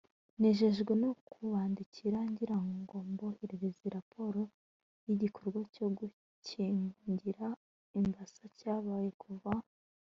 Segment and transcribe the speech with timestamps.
[0.39, 4.41] nejejwe no kubandikira ngira ngo mboherereze raporo
[5.05, 7.47] y'igikorwa cyo gukingira
[7.99, 9.51] imbasa cyabaye kuva